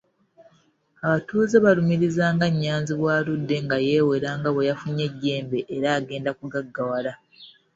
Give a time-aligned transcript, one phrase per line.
[1.05, 7.11] Abatuuze balumiriza nga Nyanzi bw'aludde nga yeewera nga bwe yafunye ejjembe era agenda kugaggawala.